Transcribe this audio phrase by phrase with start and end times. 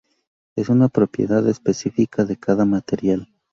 [0.55, 3.29] Es una propiedad específica de cada material.